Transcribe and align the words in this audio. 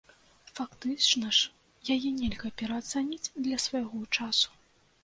Фактычна 0.59 1.27
ж 1.39 1.93
яе 1.97 2.09
нельга 2.17 2.53
пераацаніць 2.63 3.31
для 3.47 3.57
свайго 3.69 3.97
часу. 4.21 4.49